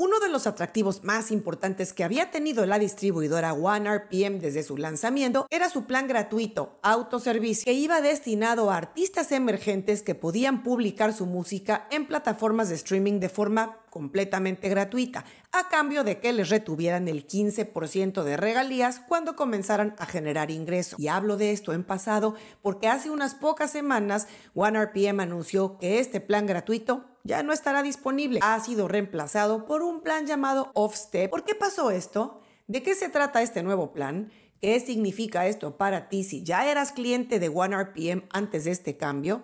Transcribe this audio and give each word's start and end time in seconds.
Uno 0.00 0.20
de 0.20 0.28
los 0.28 0.46
atractivos 0.46 1.02
más 1.02 1.32
importantes 1.32 1.92
que 1.92 2.04
había 2.04 2.30
tenido 2.30 2.64
la 2.66 2.78
distribuidora 2.78 3.52
OneRPM 3.52 4.38
desde 4.38 4.62
su 4.62 4.76
lanzamiento 4.76 5.48
era 5.50 5.68
su 5.68 5.86
plan 5.86 6.06
gratuito, 6.06 6.78
autoservicio, 6.82 7.64
que 7.64 7.72
iba 7.72 8.00
destinado 8.00 8.70
a 8.70 8.76
artistas 8.76 9.32
emergentes 9.32 10.04
que 10.04 10.14
podían 10.14 10.62
publicar 10.62 11.12
su 11.12 11.26
música 11.26 11.88
en 11.90 12.06
plataformas 12.06 12.68
de 12.68 12.76
streaming 12.76 13.18
de 13.18 13.28
forma 13.28 13.78
completamente 13.90 14.68
gratuita, 14.68 15.24
a 15.50 15.68
cambio 15.68 16.04
de 16.04 16.20
que 16.20 16.32
les 16.32 16.48
retuvieran 16.48 17.08
el 17.08 17.26
15% 17.26 18.22
de 18.22 18.36
regalías 18.36 19.00
cuando 19.00 19.34
comenzaran 19.34 19.96
a 19.98 20.06
generar 20.06 20.52
ingresos. 20.52 21.00
Y 21.00 21.08
hablo 21.08 21.36
de 21.36 21.50
esto 21.50 21.72
en 21.72 21.82
pasado 21.82 22.36
porque 22.62 22.86
hace 22.86 23.10
unas 23.10 23.34
pocas 23.34 23.72
semanas 23.72 24.28
OneRPM 24.54 25.18
anunció 25.18 25.76
que 25.76 25.98
este 25.98 26.20
plan 26.20 26.46
gratuito 26.46 27.04
ya 27.28 27.42
no 27.42 27.52
estará 27.52 27.82
disponible. 27.82 28.40
Ha 28.42 28.58
sido 28.58 28.88
reemplazado 28.88 29.66
por 29.66 29.82
un 29.82 30.00
plan 30.00 30.26
llamado 30.26 30.72
Offstep. 30.74 31.30
¿Por 31.30 31.44
qué 31.44 31.54
pasó 31.54 31.90
esto? 31.90 32.40
¿De 32.66 32.82
qué 32.82 32.94
se 32.94 33.10
trata 33.10 33.42
este 33.42 33.62
nuevo 33.62 33.92
plan? 33.92 34.32
¿Qué 34.60 34.80
significa 34.80 35.46
esto 35.46 35.76
para 35.76 36.08
ti 36.08 36.24
si 36.24 36.42
ya 36.42 36.68
eras 36.68 36.90
cliente 36.92 37.38
de 37.38 37.50
OneRPM 37.50 38.24
antes 38.30 38.64
de 38.64 38.70
este 38.72 38.96
cambio? 38.96 39.42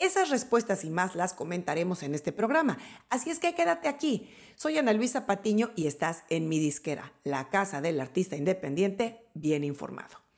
Esas 0.00 0.30
respuestas 0.30 0.84
y 0.84 0.90
más 0.90 1.14
las 1.14 1.32
comentaremos 1.32 2.02
en 2.02 2.14
este 2.14 2.32
programa. 2.32 2.78
Así 3.10 3.30
es 3.30 3.38
que 3.38 3.54
quédate 3.54 3.88
aquí. 3.88 4.28
Soy 4.56 4.76
Ana 4.78 4.92
Luisa 4.92 5.24
Patiño 5.24 5.70
y 5.76 5.86
estás 5.86 6.24
en 6.30 6.48
mi 6.48 6.58
disquera, 6.58 7.12
la 7.22 7.48
casa 7.48 7.80
del 7.80 8.00
artista 8.00 8.36
independiente 8.36 9.24
bien 9.34 9.62
informado. 9.62 10.29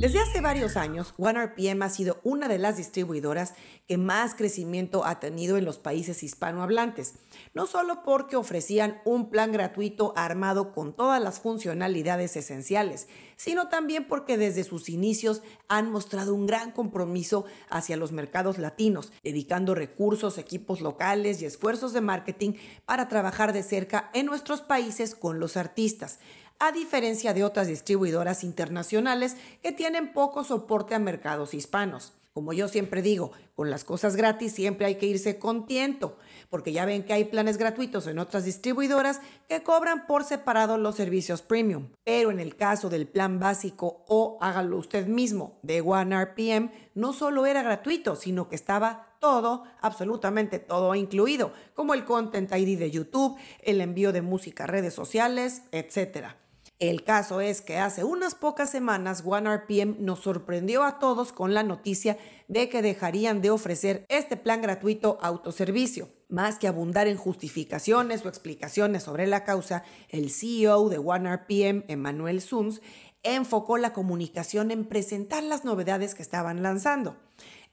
Desde 0.00 0.18
hace 0.18 0.40
varios 0.40 0.78
años, 0.78 1.12
OneRPM 1.18 1.82
ha 1.82 1.90
sido 1.90 2.20
una 2.24 2.48
de 2.48 2.56
las 2.56 2.78
distribuidoras 2.78 3.52
que 3.86 3.98
más 3.98 4.34
crecimiento 4.34 5.04
ha 5.04 5.20
tenido 5.20 5.58
en 5.58 5.66
los 5.66 5.76
países 5.76 6.22
hispanohablantes, 6.22 7.16
no 7.52 7.66
solo 7.66 8.02
porque 8.02 8.36
ofrecían 8.36 9.02
un 9.04 9.28
plan 9.28 9.52
gratuito 9.52 10.14
armado 10.16 10.72
con 10.72 10.96
todas 10.96 11.22
las 11.22 11.40
funcionalidades 11.40 12.34
esenciales, 12.36 13.08
sino 13.36 13.68
también 13.68 14.08
porque 14.08 14.38
desde 14.38 14.64
sus 14.64 14.88
inicios 14.88 15.42
han 15.68 15.90
mostrado 15.92 16.34
un 16.34 16.46
gran 16.46 16.72
compromiso 16.72 17.44
hacia 17.68 17.98
los 17.98 18.10
mercados 18.10 18.56
latinos, 18.56 19.12
dedicando 19.22 19.74
recursos, 19.74 20.38
equipos 20.38 20.80
locales 20.80 21.42
y 21.42 21.44
esfuerzos 21.44 21.92
de 21.92 22.00
marketing 22.00 22.54
para 22.86 23.08
trabajar 23.08 23.52
de 23.52 23.62
cerca 23.62 24.10
en 24.14 24.24
nuestros 24.24 24.62
países 24.62 25.14
con 25.14 25.40
los 25.40 25.58
artistas 25.58 26.20
a 26.60 26.72
diferencia 26.72 27.34
de 27.34 27.42
otras 27.42 27.66
distribuidoras 27.66 28.44
internacionales 28.44 29.36
que 29.62 29.72
tienen 29.72 30.12
poco 30.12 30.44
soporte 30.44 30.94
a 30.94 30.98
mercados 30.98 31.54
hispanos. 31.54 32.12
Como 32.32 32.52
yo 32.52 32.68
siempre 32.68 33.02
digo, 33.02 33.32
con 33.56 33.70
las 33.70 33.82
cosas 33.82 34.14
gratis 34.14 34.52
siempre 34.52 34.86
hay 34.86 34.94
que 34.94 35.06
irse 35.06 35.40
contento, 35.40 36.16
porque 36.48 36.72
ya 36.72 36.84
ven 36.84 37.02
que 37.02 37.12
hay 37.12 37.24
planes 37.24 37.56
gratuitos 37.56 38.06
en 38.06 38.20
otras 38.20 38.44
distribuidoras 38.44 39.20
que 39.48 39.64
cobran 39.64 40.06
por 40.06 40.22
separado 40.22 40.78
los 40.78 40.94
servicios 40.94 41.42
premium. 41.42 41.88
Pero 42.04 42.30
en 42.30 42.38
el 42.38 42.54
caso 42.54 42.88
del 42.88 43.08
plan 43.08 43.40
básico 43.40 44.04
o 44.06 44.38
hágalo 44.40 44.76
usted 44.76 45.06
mismo 45.06 45.58
de 45.62 45.80
OneRPM, 45.80 46.70
no 46.94 47.12
solo 47.12 47.46
era 47.46 47.62
gratuito, 47.62 48.14
sino 48.14 48.48
que 48.48 48.54
estaba 48.54 49.16
todo, 49.18 49.64
absolutamente 49.80 50.58
todo 50.58 50.94
incluido, 50.94 51.52
como 51.74 51.94
el 51.94 52.04
Content 52.04 52.52
ID 52.52 52.78
de 52.78 52.90
YouTube, 52.90 53.36
el 53.62 53.80
envío 53.80 54.12
de 54.12 54.22
música 54.22 54.64
a 54.64 54.66
redes 54.68 54.94
sociales, 54.94 55.62
etc. 55.72 56.39
El 56.80 57.04
caso 57.04 57.42
es 57.42 57.60
que 57.60 57.76
hace 57.76 58.04
unas 58.04 58.34
pocas 58.34 58.70
semanas 58.70 59.22
OneRPM 59.26 59.96
nos 59.98 60.20
sorprendió 60.20 60.82
a 60.82 60.98
todos 60.98 61.30
con 61.30 61.52
la 61.52 61.62
noticia 61.62 62.16
de 62.48 62.70
que 62.70 62.80
dejarían 62.80 63.42
de 63.42 63.50
ofrecer 63.50 64.06
este 64.08 64.38
plan 64.38 64.62
gratuito 64.62 65.18
autoservicio. 65.20 66.08
Más 66.30 66.58
que 66.58 66.68
abundar 66.68 67.06
en 67.06 67.18
justificaciones 67.18 68.24
o 68.24 68.30
explicaciones 68.30 69.02
sobre 69.02 69.26
la 69.26 69.44
causa, 69.44 69.84
el 70.08 70.30
CEO 70.30 70.88
de 70.88 70.96
OneRPM, 70.96 71.84
Emmanuel 71.86 72.40
Suns, 72.40 72.80
enfocó 73.22 73.76
la 73.76 73.92
comunicación 73.92 74.70
en 74.70 74.86
presentar 74.86 75.42
las 75.42 75.66
novedades 75.66 76.14
que 76.14 76.22
estaban 76.22 76.62
lanzando. 76.62 77.18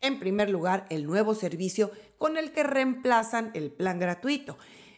En 0.01 0.19
primer 0.19 0.49
lugar, 0.49 0.85
el 0.89 1.05
nuevo 1.05 1.33
servicio 1.33 1.91
con 2.17 2.35
el 2.35 2.51
que 2.51 2.63
reemplazan 2.63 3.51
el 3.53 3.71
plan 3.71 3.99
gratuito 3.99 4.57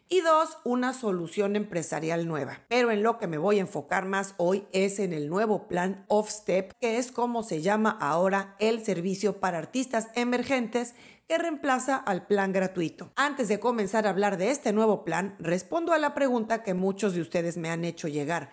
y 0.10 0.22
dos, 0.22 0.58
una 0.64 0.94
solución 0.94 1.56
empresarial 1.56 2.28
nueva. 2.28 2.62
Pero 2.68 2.90
en 2.90 3.04
lo 3.04 3.20
que 3.20 3.28
me 3.28 3.38
voy 3.38 3.60
a 3.60 3.62
enfocar 3.62 4.06
más 4.06 4.34
hoy 4.38 4.68
es 4.72 4.98
en 4.98 5.14
el 5.14 5.30
nuevo 5.30 5.68
plan 5.68 6.04
Offstep, 6.08 6.74
que 6.80 6.98
es 6.98 7.12
como 7.12 7.44
se 7.44 7.62
llama 7.62 7.96
ahora 8.02 8.56
el 8.60 8.84
servicio 8.84 9.40
para 9.40 9.60
artistas 9.60 10.10
emergentes 10.16 10.96
que 11.28 11.38
reemplaza 11.38 11.96
al 11.96 12.26
plan 12.26 12.52
gratuito. 12.52 13.12
Antes 13.16 13.50
de 13.50 13.60
comenzar 13.60 14.08
a 14.08 14.10
hablar 14.10 14.38
de 14.38 14.50
este 14.50 14.74
nuevo 14.74 15.06
plan, 15.06 15.36
respondo 15.38 15.94
a 15.94 16.00
la 16.00 16.16
pregunta 16.16 16.64
que 16.64 16.74
muchos 16.74 17.14
de 17.14 17.22
ustedes 17.22 17.56
me 17.56 17.70
han 17.70 17.86
hecho 17.86 18.08
llegar. 18.08 18.50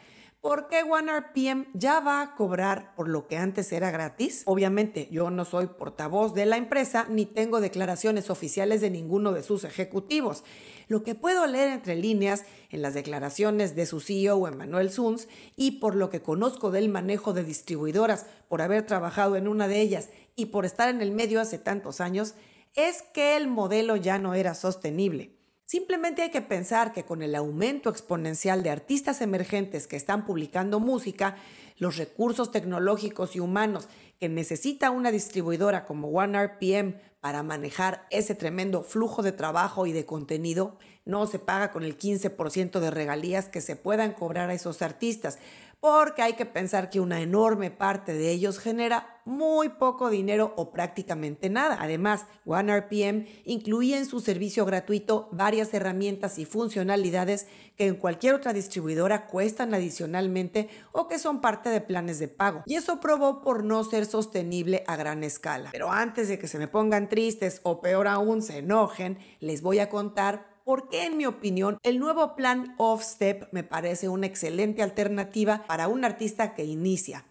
¿Por 0.47 0.69
qué 0.69 0.85
OneRPM 0.85 1.67
ya 1.75 1.99
va 1.99 2.23
a 2.23 2.37
cobrar 2.37 2.95
por 2.95 3.09
lo 3.09 3.27
que 3.27 3.37
antes 3.37 3.73
era 3.73 3.91
gratis? 3.91 4.45
Obviamente, 4.47 5.09
yo 5.11 5.29
no 5.29 5.45
soy 5.45 5.67
portavoz 5.67 6.35
de 6.35 6.47
la 6.47 6.57
empresa 6.57 7.05
ni 7.11 7.27
tengo 7.27 7.61
declaraciones 7.61 8.31
oficiales 8.31 8.81
de 8.81 8.89
ninguno 8.89 9.33
de 9.33 9.43
sus 9.43 9.65
ejecutivos. 9.65 10.45
Lo 10.87 11.03
que 11.03 11.17
puedo 11.17 11.49
leer 11.49 11.71
entre 11.71 11.97
líneas 11.97 12.45
en 12.71 12.81
las 12.81 12.95
declaraciones 12.95 13.75
de 13.75 13.87
su 13.87 13.99
CEO, 13.99 14.47
Emmanuel 14.47 14.93
Suns, 14.93 15.27
y 15.57 15.81
por 15.81 15.97
lo 15.97 16.11
que 16.11 16.23
conozco 16.23 16.71
del 16.71 16.91
manejo 16.91 17.33
de 17.33 17.43
distribuidoras, 17.43 18.27
por 18.47 18.63
haber 18.63 18.87
trabajado 18.87 19.35
en 19.35 19.49
una 19.49 19.67
de 19.67 19.81
ellas 19.81 20.11
y 20.37 20.47
por 20.47 20.65
estar 20.65 20.89
en 20.89 21.01
el 21.01 21.11
medio 21.11 21.41
hace 21.41 21.59
tantos 21.59 22.01
años, 22.01 22.35
es 22.77 23.03
que 23.03 23.37
el 23.37 23.49
modelo 23.49 23.97
ya 23.97 24.19
no 24.19 24.33
era 24.35 24.55
sostenible. 24.55 25.37
Simplemente 25.67 26.23
hay 26.23 26.31
que 26.31 26.43
pensar 26.43 26.93
que 26.93 27.05
con 27.05 27.23
el 27.23 27.35
aumento 27.35 27.91
exponencial 27.91 28.63
de 28.63 28.71
artistas 28.71 29.21
emergentes 29.21 29.89
que 29.89 29.97
están 29.97 30.25
publicando 30.25 30.79
música, 30.79 31.37
los 31.77 31.97
recursos 31.97 32.53
tecnológicos 32.53 33.35
y 33.35 33.41
humanos 33.41 33.89
que 34.21 34.29
necesita 34.29 34.93
una 34.93 35.11
distribuidora 35.11 35.85
como 35.85 36.11
OneRPM 36.11 36.95
para 37.21 37.43
manejar 37.43 38.07
ese 38.11 38.37
tremendo 38.37 38.85
flujo 38.85 39.25
de 39.25 39.33
trabajo 39.33 39.89
y 39.89 39.93
de 39.93 40.07
contenido, 40.07 40.79
no 41.05 41.27
se 41.27 41.41
paga 41.41 41.73
con 41.73 41.83
el 41.83 41.99
15% 41.99 42.79
de 42.79 42.91
regalías 42.93 43.49
que 43.49 43.61
se 43.61 43.75
puedan 43.75 44.13
cobrar 44.13 44.51
a 44.51 44.55
esos 44.55 44.83
artistas, 44.83 45.41
porque 45.81 46.23
hay 46.23 46.33
que 46.33 46.47
pensar 46.47 46.91
que 46.91 47.01
una 47.01 47.21
enorme 47.21 47.71
parte 47.71 48.13
de 48.15 48.31
ellos 48.31 48.59
genera 48.59 49.21
muy 49.27 49.69
poco 49.69 50.09
dinero 50.09 50.55
o 50.57 50.71
prácticamente 50.71 51.51
nada. 51.51 51.79
Además, 51.81 52.27
OneRPM 52.45 53.27
incluía 53.45 53.99
en 53.99 54.07
su 54.07 54.21
servicio 54.21 54.65
gratuito 54.65 55.29
varias 55.33 55.75
herramientas 55.75 56.39
y 56.39 56.45
funcionalidades 56.45 57.47
que 57.77 57.87
en 57.87 57.97
cualquier 57.97 58.35
otra 58.35 58.53
distribuidora 58.53 59.27
cuestan 59.27 59.75
adicionalmente 59.75 60.69
o 60.93 61.09
que 61.09 61.19
son 61.19 61.41
parte 61.41 61.69
de 61.69 61.81
planes 61.81 62.19
de 62.21 62.29
pago. 62.29 62.63
Y 62.67 62.77
eso 62.77 63.01
probó 63.01 63.43
por 63.43 63.65
no 63.65 63.85
ser 63.85 64.07
sostenible 64.07 64.85
a 64.87 64.97
gran 64.97 65.25
escala. 65.25 65.71
Pero 65.73 65.91
antes 65.91 66.29
de 66.29 66.39
que 66.39 66.49
se 66.49 66.59
me 66.59 66.69
pongan 66.69 67.09
tristes 67.09 67.61
o 67.65 67.81
peor 67.81 68.09
aún 68.09 68.43
se 68.43 68.59
enojen, 68.59 69.19
les 69.41 69.61
voy 69.61 69.81
a 69.81 69.89
contar 69.89 70.56
porque 70.67 71.05
en 71.05 71.17
mi 71.17 71.27
opinión 71.27 71.79
el 71.85 72.01
nuevo 72.01 72.35
plan 72.35 72.75
Off 72.77 73.01
Step 73.01 73.49
me 73.53 73.63
parece 73.63 74.09
una 74.09 74.27
excelente 74.27 74.83
alternativa 74.83 75.65
para 75.69 75.87
un 75.87 76.05
artista 76.05 76.57
que 76.57 76.65
inicia. 76.65 77.25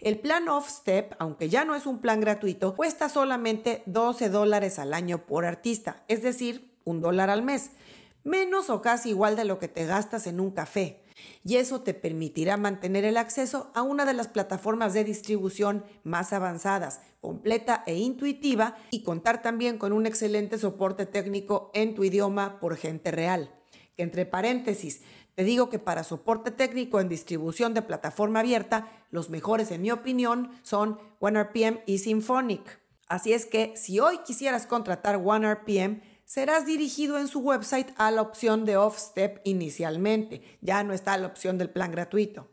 El 0.00 0.18
plan 0.18 0.48
Off 0.48 0.68
Step, 0.68 1.14
aunque 1.20 1.48
ya 1.48 1.64
no 1.64 1.76
es 1.76 1.86
un 1.86 2.00
plan 2.00 2.18
gratuito, 2.18 2.74
cuesta 2.74 3.08
solamente 3.08 3.84
12 3.86 4.28
dólares 4.28 4.80
al 4.80 4.92
año 4.92 5.18
por 5.18 5.44
artista, 5.44 6.02
es 6.08 6.22
decir, 6.22 6.74
un 6.82 7.00
dólar 7.00 7.30
al 7.30 7.42
mes, 7.42 7.70
menos 8.24 8.70
o 8.70 8.82
casi 8.82 9.10
igual 9.10 9.36
de 9.36 9.44
lo 9.44 9.60
que 9.60 9.68
te 9.68 9.86
gastas 9.86 10.26
en 10.26 10.40
un 10.40 10.50
café 10.50 10.99
y 11.44 11.56
eso 11.56 11.80
te 11.80 11.94
permitirá 11.94 12.56
mantener 12.56 13.04
el 13.04 13.16
acceso 13.16 13.70
a 13.74 13.82
una 13.82 14.04
de 14.04 14.14
las 14.14 14.28
plataformas 14.28 14.94
de 14.94 15.04
distribución 15.04 15.84
más 16.02 16.32
avanzadas, 16.32 17.00
completa 17.20 17.82
e 17.86 17.96
intuitiva 17.98 18.76
y 18.90 19.02
contar 19.02 19.42
también 19.42 19.78
con 19.78 19.92
un 19.92 20.06
excelente 20.06 20.58
soporte 20.58 21.06
técnico 21.06 21.70
en 21.74 21.94
tu 21.94 22.04
idioma 22.04 22.60
por 22.60 22.76
gente 22.76 23.10
real. 23.10 23.54
Que 23.96 24.02
entre 24.02 24.26
paréntesis, 24.26 25.02
te 25.34 25.44
digo 25.44 25.70
que 25.70 25.78
para 25.78 26.04
soporte 26.04 26.50
técnico 26.50 27.00
en 27.00 27.08
distribución 27.08 27.72
de 27.74 27.82
plataforma 27.82 28.40
abierta, 28.40 28.88
los 29.10 29.30
mejores 29.30 29.70
en 29.70 29.82
mi 29.82 29.90
opinión 29.90 30.50
son 30.62 30.98
OneRPM 31.18 31.80
y 31.86 31.98
Symphonic. 31.98 32.80
Así 33.08 33.32
es 33.32 33.46
que 33.46 33.74
si 33.76 33.98
hoy 34.00 34.18
quisieras 34.18 34.66
contratar 34.66 35.16
OneRPM, 35.16 36.02
serás 36.30 36.64
dirigido 36.64 37.18
en 37.18 37.26
su 37.26 37.40
website 37.40 37.88
a 37.96 38.12
la 38.12 38.22
opción 38.22 38.64
de 38.64 38.76
Offstep 38.76 39.40
inicialmente. 39.42 40.42
Ya 40.60 40.84
no 40.84 40.92
está 40.92 41.18
la 41.18 41.26
opción 41.26 41.58
del 41.58 41.70
plan 41.70 41.90
gratuito. 41.90 42.46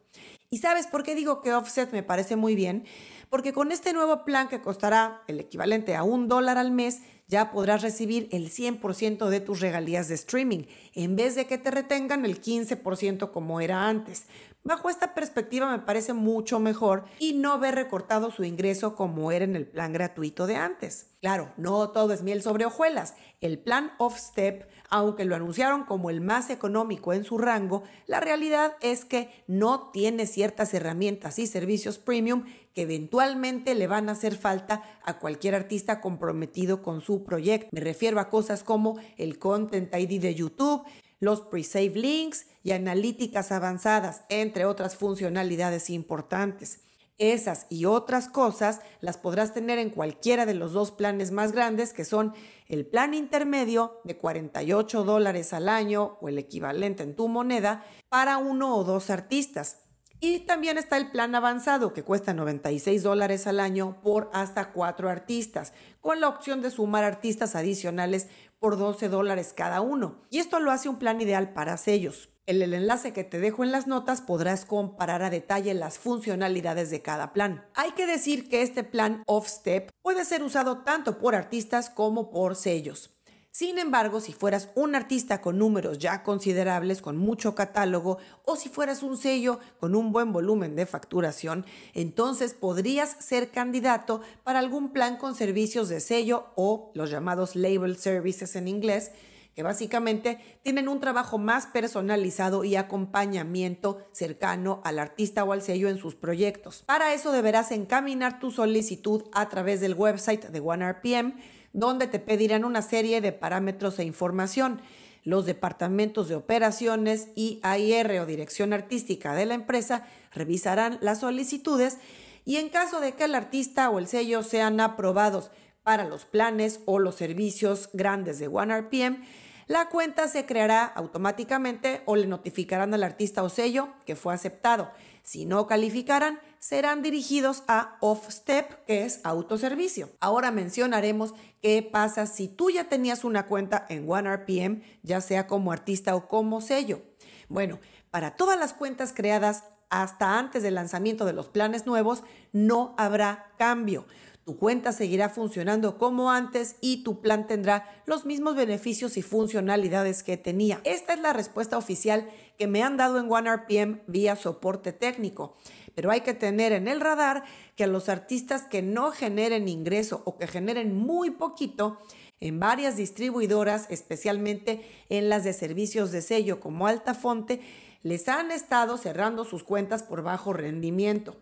¿Y 0.49 0.57
sabes 0.57 0.87
por 0.87 1.03
qué 1.03 1.13
digo 1.13 1.43
que 1.43 1.53
Offset 1.53 1.91
me 1.91 2.01
parece 2.01 2.35
muy 2.35 2.55
bien? 2.55 2.85
Porque 3.29 3.53
con 3.53 3.71
este 3.71 3.93
nuevo 3.93 4.25
plan 4.25 4.47
que 4.47 4.61
costará 4.61 5.21
el 5.27 5.39
equivalente 5.39 5.95
a 5.95 6.01
un 6.01 6.27
dólar 6.27 6.57
al 6.57 6.71
mes, 6.71 7.01
ya 7.27 7.51
podrás 7.51 7.83
recibir 7.83 8.27
el 8.31 8.49
100% 8.49 9.29
de 9.29 9.41
tus 9.41 9.59
regalías 9.59 10.07
de 10.07 10.15
streaming, 10.15 10.63
en 10.95 11.15
vez 11.15 11.35
de 11.35 11.45
que 11.45 11.59
te 11.59 11.69
retengan 11.69 12.25
el 12.25 12.41
15% 12.41 13.29
como 13.31 13.61
era 13.61 13.87
antes. 13.87 14.25
Bajo 14.67 14.89
esta 14.89 15.13
perspectiva 15.13 15.71
me 15.71 15.79
parece 15.79 16.11
mucho 16.11 16.59
mejor 16.59 17.05
y 17.19 17.31
no 17.31 17.57
ver 17.57 17.75
recortado 17.75 18.31
su 18.31 18.43
ingreso 18.43 18.97
como 18.97 19.31
era 19.31 19.45
en 19.45 19.55
el 19.55 19.65
plan 19.65 19.93
gratuito 19.93 20.45
de 20.45 20.57
antes. 20.57 21.11
Claro, 21.21 21.53
no 21.55 21.91
todo 21.91 22.11
es 22.11 22.21
miel 22.21 22.41
sobre 22.41 22.65
hojuelas. 22.65 23.15
El 23.39 23.59
plan 23.59 23.93
Off-Step, 23.97 24.67
aunque 24.89 25.23
lo 25.23 25.37
anunciaron 25.37 25.85
como 25.85 26.09
el 26.09 26.19
más 26.19 26.49
económico 26.49 27.13
en 27.13 27.23
su 27.23 27.37
rango, 27.37 27.83
la 28.07 28.19
realidad 28.19 28.73
es 28.81 29.05
que 29.05 29.29
no 29.47 29.89
tiene 29.91 30.27
ciertas 30.27 30.73
herramientas 30.73 31.39
y 31.39 31.47
servicios 31.47 31.97
premium 31.97 32.43
que 32.75 32.81
eventualmente 32.81 33.73
le 33.73 33.87
van 33.87 34.09
a 34.09 34.11
hacer 34.11 34.35
falta 34.35 34.83
a 35.05 35.17
cualquier 35.17 35.55
artista 35.55 36.01
comprometido 36.01 36.83
con 36.83 36.99
su 36.99 37.23
proyecto. 37.23 37.69
Me 37.71 37.79
refiero 37.79 38.19
a 38.19 38.29
cosas 38.29 38.65
como 38.65 38.97
el 39.15 39.39
Content 39.39 39.95
ID 39.95 40.21
de 40.21 40.35
YouTube, 40.35 40.83
los 41.19 41.41
pre-save 41.41 41.95
links 41.95 42.47
y 42.63 42.71
analíticas 42.71 43.51
avanzadas, 43.51 44.23
entre 44.29 44.65
otras 44.65 44.95
funcionalidades 44.95 45.89
importantes. 45.89 46.81
Esas 47.17 47.65
y 47.69 47.85
otras 47.85 48.29
cosas 48.29 48.81
las 49.01 49.17
podrás 49.17 49.51
tener 49.51 49.79
en 49.79 49.89
cualquiera 49.89 50.45
de 50.45 50.53
los 50.53 50.73
dos 50.73 50.91
planes 50.91 51.31
más 51.31 51.51
grandes, 51.51 51.91
que 51.91 52.05
son 52.05 52.35
el 52.67 52.85
plan 52.85 53.15
intermedio 53.15 54.01
de 54.03 54.17
48 54.17 55.03
dólares 55.03 55.51
al 55.51 55.67
año 55.67 56.17
o 56.21 56.29
el 56.29 56.37
equivalente 56.37 57.01
en 57.01 57.15
tu 57.15 57.27
moneda 57.27 57.83
para 58.09 58.37
uno 58.37 58.75
o 58.75 58.83
dos 58.83 59.09
artistas. 59.09 59.77
Y 60.19 60.41
también 60.41 60.79
está 60.79 60.97
el 60.97 61.11
plan 61.11 61.33
avanzado 61.35 61.93
que 61.93 62.03
cuesta 62.03 62.33
96 62.33 63.03
dólares 63.03 63.45
al 63.45 63.59
año 63.59 64.01
por 64.01 64.29
hasta 64.33 64.71
cuatro 64.71 65.09
artistas, 65.09 65.73
con 66.01 66.21
la 66.21 66.27
opción 66.27 66.61
de 66.61 66.71
sumar 66.71 67.03
artistas 67.03 67.55
adicionales 67.55 68.27
por 68.59 68.77
12 68.77 69.09
dólares 69.09 69.53
cada 69.55 69.81
uno. 69.81 70.21
Y 70.29 70.39
esto 70.39 70.59
lo 70.59 70.71
hace 70.71 70.89
un 70.89 70.99
plan 70.99 71.21
ideal 71.21 71.53
para 71.53 71.77
sellos. 71.77 72.29
En 72.45 72.61
el 72.61 72.73
enlace 72.73 73.11
que 73.11 73.25
te 73.25 73.39
dejo 73.39 73.65
en 73.65 73.73
las 73.73 73.87
notas 73.87 74.21
podrás 74.21 74.63
comparar 74.63 75.21
a 75.21 75.29
detalle 75.29 75.73
las 75.73 75.99
funcionalidades 75.99 76.89
de 76.89 77.01
cada 77.01 77.33
plan. 77.33 77.65
Hay 77.75 77.91
que 77.91 78.07
decir 78.07 78.47
que 78.47 78.61
este 78.61 78.85
plan 78.85 79.21
off-step 79.27 79.91
puede 80.01 80.23
ser 80.23 80.43
usado 80.43 80.83
tanto 80.83 81.19
por 81.19 81.35
artistas 81.35 81.89
como 81.89 82.29
por 82.29 82.55
sellos. 82.55 83.16
Sin 83.57 83.79
embargo, 83.79 84.21
si 84.21 84.33
fueras 84.33 84.69
un 84.75 84.93
artista 84.93 85.41
con 85.41 85.57
números 85.57 85.97
ya 85.97 86.21
considerables, 86.21 87.01
con 87.01 87.17
mucho 87.17 87.55
catálogo, 87.55 88.19
o 88.45 88.55
si 88.55 88.69
fueras 88.69 89.01
un 89.01 89.17
sello 89.17 89.59
con 89.79 89.95
un 89.95 90.11
buen 90.11 90.31
volumen 90.31 90.75
de 90.75 90.85
facturación, 90.85 91.65
entonces 91.95 92.53
podrías 92.53 93.17
ser 93.19 93.49
candidato 93.49 94.21
para 94.43 94.59
algún 94.59 94.91
plan 94.91 95.17
con 95.17 95.33
servicios 95.33 95.89
de 95.89 96.01
sello 96.01 96.45
o 96.53 96.91
los 96.93 97.09
llamados 97.09 97.55
label 97.55 97.97
services 97.97 98.55
en 98.55 98.67
inglés, 98.67 99.11
que 99.55 99.63
básicamente 99.63 100.37
tienen 100.61 100.87
un 100.87 100.99
trabajo 100.99 101.39
más 101.39 101.65
personalizado 101.65 102.63
y 102.63 102.75
acompañamiento 102.75 104.05
cercano 104.11 104.81
al 104.83 104.99
artista 104.99 105.43
o 105.43 105.51
al 105.51 105.63
sello 105.63 105.89
en 105.89 105.97
sus 105.97 106.13
proyectos. 106.13 106.83
Para 106.85 107.15
eso 107.15 107.31
deberás 107.31 107.71
encaminar 107.71 108.39
tu 108.39 108.51
solicitud 108.51 109.23
a 109.33 109.49
través 109.49 109.81
del 109.81 109.95
website 109.95 110.45
de 110.45 110.59
OneRPM 110.59 111.33
donde 111.73 112.07
te 112.07 112.19
pedirán 112.19 112.65
una 112.65 112.81
serie 112.81 113.21
de 113.21 113.31
parámetros 113.31 113.99
e 113.99 114.03
información. 114.03 114.81
Los 115.23 115.45
departamentos 115.45 116.29
de 116.29 116.35
operaciones 116.35 117.29
y 117.35 117.59
AIR 117.63 118.19
o 118.19 118.25
dirección 118.25 118.73
artística 118.73 119.35
de 119.35 119.45
la 119.45 119.55
empresa 119.55 120.07
revisarán 120.33 120.97
las 121.01 121.19
solicitudes 121.19 121.97
y 122.45 122.55
en 122.57 122.69
caso 122.69 123.01
de 123.01 123.11
que 123.11 123.25
el 123.25 123.35
artista 123.35 123.89
o 123.89 123.99
el 123.99 124.07
sello 124.07 124.41
sean 124.41 124.79
aprobados 124.79 125.51
para 125.83 126.05
los 126.05 126.25
planes 126.25 126.79
o 126.85 126.99
los 126.99 127.15
servicios 127.15 127.89
grandes 127.93 128.39
de 128.39 128.47
OneRPM, 128.47 129.23
la 129.67 129.89
cuenta 129.89 130.29
se 130.29 130.45
creará 130.45 130.85
automáticamente 130.85 132.01
o 132.05 132.15
le 132.15 132.25
notificarán 132.25 132.93
al 132.93 133.03
artista 133.03 133.43
o 133.43 133.49
sello 133.49 133.89
que 134.05 134.15
fue 134.15 134.33
aceptado. 134.33 134.91
Si 135.23 135.45
no 135.45 135.67
calificaran, 135.67 136.39
serán 136.59 137.01
dirigidos 137.01 137.63
a 137.67 137.97
off-step, 138.01 138.85
que 138.85 139.05
es 139.05 139.21
autoservicio. 139.23 140.09
Ahora 140.19 140.51
mencionaremos 140.51 141.33
qué 141.61 141.81
pasa 141.81 142.25
si 142.25 142.47
tú 142.47 142.69
ya 142.69 142.85
tenías 142.89 143.23
una 143.23 143.45
cuenta 143.45 143.85
en 143.89 144.09
OneRPM, 144.09 144.81
ya 145.03 145.21
sea 145.21 145.47
como 145.47 145.71
artista 145.71 146.15
o 146.15 146.27
como 146.27 146.61
sello. 146.61 147.01
Bueno, 147.49 147.79
para 148.11 148.35
todas 148.35 148.59
las 148.59 148.73
cuentas 148.73 149.13
creadas 149.13 149.63
hasta 149.89 150.37
antes 150.37 150.63
del 150.63 150.75
lanzamiento 150.75 151.25
de 151.25 151.33
los 151.33 151.47
planes 151.47 151.85
nuevos, 151.85 152.23
no 152.51 152.93
habrá 152.97 153.51
cambio. 153.57 154.05
Tu 154.47 154.55
cuenta 154.55 154.93
seguirá 154.93 155.27
funcionando 155.27 155.97
como 155.97 156.31
antes 156.31 156.77
y 156.79 157.03
tu 157.03 157.19
plan 157.19 157.47
tendrá 157.47 157.85
los 158.05 158.25
mismos 158.25 158.55
beneficios 158.55 159.17
y 159.17 159.21
funcionalidades 159.21 160.23
que 160.23 160.37
tenía. 160.37 160.79
Esta 160.85 161.13
es 161.13 161.19
la 161.19 161.33
respuesta 161.33 161.77
oficial 161.77 162.29
que 162.57 162.65
me 162.65 162.81
han 162.81 162.95
dado 162.95 163.19
en 163.19 163.29
OneRPM 163.29 164.03
vía 164.07 164.37
soporte 164.37 164.93
técnico. 164.93 165.57
Pero 165.97 166.11
hay 166.11 166.21
que 166.21 166.35
tener 166.35 166.73
en 166.73 166.87
el 166.87 167.01
radar 167.01 167.43
que 167.75 167.85
a 167.85 167.87
los 167.87 168.07
artistas 168.07 168.65
que 168.65 168.83
no 168.83 169.11
generen 169.11 169.67
ingreso 169.67 170.21
o 170.25 170.37
que 170.37 170.45
generen 170.45 170.95
muy 170.95 171.31
poquito, 171.31 171.97
en 172.39 172.59
varias 172.59 172.97
distribuidoras, 172.97 173.87
especialmente 173.89 174.87
en 175.09 175.27
las 175.27 175.43
de 175.43 175.53
servicios 175.53 176.11
de 176.11 176.21
sello 176.21 176.59
como 176.59 176.85
Altafonte, 176.85 177.61
les 178.03 178.29
han 178.29 178.51
estado 178.51 178.95
cerrando 178.97 179.43
sus 179.43 179.63
cuentas 179.63 180.03
por 180.03 180.21
bajo 180.21 180.53
rendimiento. 180.53 181.35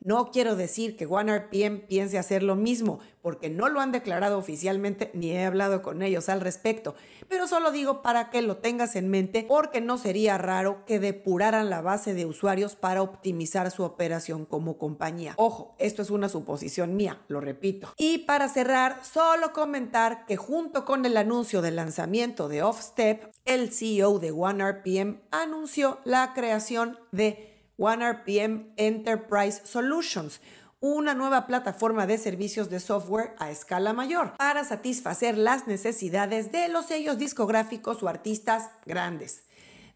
No 0.00 0.30
quiero 0.30 0.56
decir 0.56 0.96
que 0.96 1.06
OneRPM 1.06 1.86
piense 1.88 2.18
hacer 2.18 2.42
lo 2.42 2.54
mismo, 2.54 3.00
porque 3.22 3.50
no 3.50 3.68
lo 3.68 3.80
han 3.80 3.90
declarado 3.90 4.38
oficialmente 4.38 5.10
ni 5.12 5.32
he 5.32 5.44
hablado 5.44 5.82
con 5.82 6.00
ellos 6.00 6.28
al 6.28 6.40
respecto, 6.40 6.94
pero 7.28 7.48
solo 7.48 7.72
digo 7.72 8.00
para 8.00 8.30
que 8.30 8.40
lo 8.40 8.58
tengas 8.58 8.94
en 8.94 9.08
mente 9.08 9.44
porque 9.48 9.80
no 9.80 9.98
sería 9.98 10.38
raro 10.38 10.84
que 10.86 11.00
depuraran 11.00 11.68
la 11.68 11.80
base 11.80 12.14
de 12.14 12.24
usuarios 12.24 12.76
para 12.76 13.02
optimizar 13.02 13.72
su 13.72 13.82
operación 13.82 14.44
como 14.44 14.78
compañía. 14.78 15.34
Ojo, 15.38 15.74
esto 15.80 16.02
es 16.02 16.10
una 16.10 16.28
suposición 16.28 16.94
mía, 16.94 17.20
lo 17.26 17.40
repito. 17.40 17.92
Y 17.96 18.18
para 18.18 18.48
cerrar, 18.48 19.04
solo 19.04 19.52
comentar 19.52 20.24
que 20.26 20.36
junto 20.36 20.84
con 20.84 21.04
el 21.04 21.16
anuncio 21.16 21.62
del 21.62 21.74
lanzamiento 21.74 22.48
de 22.48 22.62
Offstep, 22.62 23.32
el 23.44 23.72
CEO 23.72 24.20
de 24.20 24.30
OneRPM 24.30 25.18
anunció 25.32 25.98
la 26.04 26.32
creación 26.32 26.96
de 27.10 27.55
OneRPM 27.78 28.72
Enterprise 28.76 29.60
Solutions, 29.64 30.40
una 30.80 31.14
nueva 31.14 31.46
plataforma 31.46 32.06
de 32.06 32.18
servicios 32.18 32.70
de 32.70 32.80
software 32.80 33.34
a 33.38 33.50
escala 33.50 33.92
mayor 33.92 34.36
para 34.36 34.64
satisfacer 34.64 35.36
las 35.36 35.66
necesidades 35.66 36.52
de 36.52 36.68
los 36.68 36.86
sellos 36.86 37.18
discográficos 37.18 38.02
o 38.02 38.08
artistas 38.08 38.70
grandes. 38.84 39.44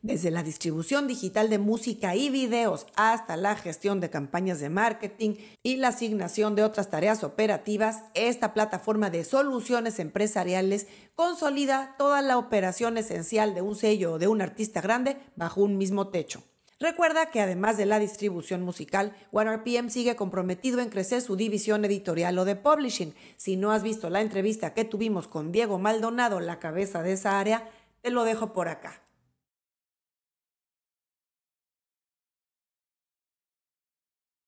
Desde 0.03 0.31
la 0.31 0.43
distribución 0.43 1.07
digital 1.07 1.51
de 1.51 1.59
música 1.59 2.17
y 2.17 2.31
videos 2.31 2.87
hasta 2.97 3.37
la 3.37 3.55
gestión 3.55 4.01
de 4.01 4.09
campañas 4.09 4.59
de 4.59 4.71
marketing 4.71 5.35
y 5.63 5.77
la 5.77 5.89
asignación 5.89 6.55
de 6.55 6.65
otras 6.65 6.89
tareas 6.89 7.23
operativas, 7.23 8.05
esta 8.15 8.55
plataforma 8.55 9.11
de 9.11 9.25
soluciones 9.25 9.99
empresariales 9.99 10.87
consolida 11.15 11.97
toda 11.99 12.23
la 12.23 12.39
operación 12.39 12.97
esencial 12.97 13.55
de 13.55 13.61
un 13.61 13.77
sello 13.77 14.15
o 14.15 14.19
de 14.19 14.29
un 14.29 14.41
artista 14.41 14.81
grande 14.81 15.19
bajo 15.37 15.61
un 15.61 15.77
mismo 15.77 16.09
techo. 16.09 16.43
Recuerda 16.83 17.31
que 17.31 17.43
además 17.43 17.77
de 17.77 17.85
la 17.85 17.99
distribución 17.99 18.63
musical, 18.63 19.15
OneRPM 19.33 19.91
sigue 19.91 20.17
comprometido 20.17 20.81
en 20.81 20.89
crecer 20.89 21.21
su 21.21 21.37
división 21.37 21.85
editorial 21.85 22.39
o 22.39 22.47
de 22.47 22.57
publishing. 22.57 23.15
Si 23.37 23.57
no 23.57 23.71
has 23.71 23.83
visto 23.83 24.09
la 24.09 24.23
entrevista 24.23 24.73
que 24.73 24.87
tuvimos 24.87 25.29
con 25.29 25.53
Diego 25.53 25.79
Maldonado, 25.79 26.41
la 26.41 26.59
cabeza 26.59 27.03
de 27.03 27.13
esa 27.13 27.39
área, 27.39 27.69
te 28.01 28.11
lo 28.11 28.25
dejo 28.25 28.55
por 28.55 28.69
acá. 28.69 29.03